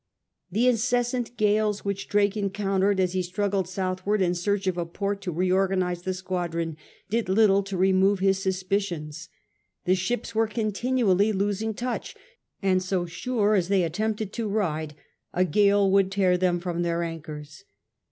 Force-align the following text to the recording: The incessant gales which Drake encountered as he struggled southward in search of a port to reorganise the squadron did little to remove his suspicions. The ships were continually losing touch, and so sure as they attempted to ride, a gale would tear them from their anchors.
The 0.49 0.67
incessant 0.67 1.37
gales 1.37 1.85
which 1.85 2.09
Drake 2.09 2.35
encountered 2.35 2.99
as 2.99 3.13
he 3.13 3.21
struggled 3.21 3.67
southward 3.69 4.19
in 4.19 4.33
search 4.33 4.65
of 4.65 4.75
a 4.75 4.83
port 4.83 5.21
to 5.21 5.31
reorganise 5.31 6.01
the 6.01 6.15
squadron 6.15 6.75
did 7.11 7.29
little 7.29 7.61
to 7.61 7.77
remove 7.77 8.17
his 8.17 8.41
suspicions. 8.41 9.29
The 9.85 9.93
ships 9.93 10.33
were 10.33 10.47
continually 10.47 11.31
losing 11.31 11.75
touch, 11.75 12.15
and 12.63 12.81
so 12.81 13.05
sure 13.05 13.53
as 13.53 13.67
they 13.67 13.83
attempted 13.83 14.33
to 14.33 14.47
ride, 14.49 14.95
a 15.35 15.45
gale 15.45 15.91
would 15.91 16.11
tear 16.11 16.35
them 16.35 16.59
from 16.59 16.81
their 16.81 17.03
anchors. 17.03 17.63